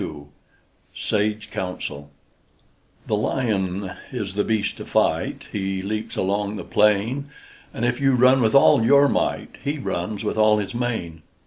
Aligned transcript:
_)SAGE 0.95 1.51
COUNSEL 1.51 2.09
The 3.05 3.15
lion 3.15 3.91
is 4.11 4.33
the 4.33 4.43
beast 4.43 4.77
to 4.77 4.85
fight, 4.87 5.43
He 5.51 5.83
leaps 5.83 6.15
along 6.15 6.55
the 6.55 6.63
plain, 6.63 7.29
And 7.71 7.85
if 7.85 8.01
you 8.01 8.15
run 8.15 8.41
with 8.41 8.55
all 8.55 8.83
your 8.83 9.07
might, 9.07 9.57
He 9.63 9.77
runs 9.77 10.23
with 10.23 10.37
all 10.39 10.57
his 10.57 10.73
mane. 10.73 11.21